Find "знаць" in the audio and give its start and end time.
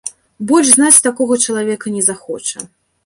0.77-1.03